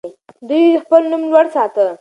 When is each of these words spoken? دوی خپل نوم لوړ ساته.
دوی 0.49 0.63
خپل 0.83 1.01
نوم 1.11 1.23
لوړ 1.31 1.45
ساته. 1.55 1.85